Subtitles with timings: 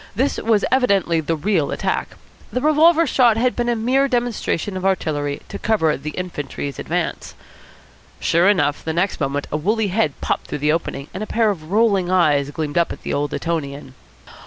[0.15, 2.15] This was evidently the real attack.
[2.51, 7.35] The revolver shot had been a mere demonstration of artillery to cover the infantry's advance.
[8.19, 11.51] Sure enough, the next moment a woolly head popped through the opening, and a pair
[11.51, 13.93] of rolling eyes gleamed up at the old Etonian.